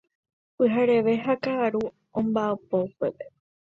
[0.55, 1.83] Pyhareve ha ka'aru
[2.19, 3.25] omba'apo upépe.